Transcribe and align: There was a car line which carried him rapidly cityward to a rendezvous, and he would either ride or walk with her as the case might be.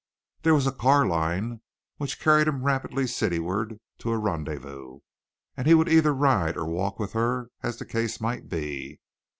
There 0.41 0.55
was 0.55 0.65
a 0.65 0.71
car 0.71 1.05
line 1.05 1.61
which 1.97 2.19
carried 2.19 2.47
him 2.47 2.63
rapidly 2.63 3.05
cityward 3.05 3.79
to 3.99 4.09
a 4.09 4.17
rendezvous, 4.17 5.01
and 5.55 5.67
he 5.67 5.75
would 5.75 5.89
either 5.89 6.11
ride 6.11 6.57
or 6.57 6.65
walk 6.65 6.97
with 6.97 7.13
her 7.13 7.51
as 7.61 7.77
the 7.77 7.85
case 7.85 8.19
might 8.19 8.49
be. 8.49 8.99